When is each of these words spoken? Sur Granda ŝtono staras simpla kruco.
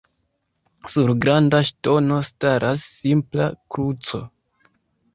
Sur 0.93 1.11
Granda 1.25 1.59
ŝtono 1.69 2.19
staras 2.33 2.89
simpla 2.97 3.49
kruco. 3.77 4.27